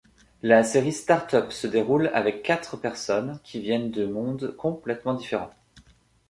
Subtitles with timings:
[0.41, 5.51] La série Start-Up se déroule avec quatre personnes qui viennent de monde complètement différent.